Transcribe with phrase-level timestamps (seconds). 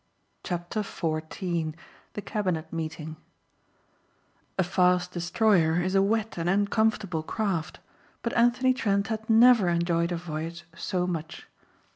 [0.43, 1.75] CHAPTER FOURTEEN
[2.13, 3.17] THE CABINET MEETING
[4.57, 7.79] A fast destroyer is a wet and uncomfortable craft
[8.23, 11.47] but Anthony Trent had never enjoyed a voyage so much.